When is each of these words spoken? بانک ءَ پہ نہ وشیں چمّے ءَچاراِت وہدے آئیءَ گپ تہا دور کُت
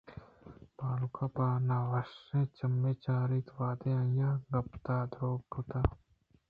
بانک 0.77 1.15
ءَ 1.23 1.27
پہ 1.35 1.45
نہ 1.67 1.77
وشیں 1.91 2.45
چمّے 2.57 2.91
ءَچاراِت 2.97 3.47
وہدے 3.57 3.91
آئیءَ 4.01 4.41
گپ 4.51 4.69
تہا 4.83 4.99
دور 5.13 5.39
کُت 5.51 5.69